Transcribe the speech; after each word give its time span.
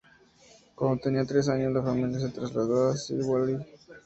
Cuando 0.73 0.99
tenía 0.99 1.25
tres 1.25 1.47
años, 1.47 1.71
la 1.73 1.83
familia 1.83 2.17
se 2.19 2.29
trasladó 2.31 2.89
a 2.89 2.95
Šiauliai. 2.97 3.63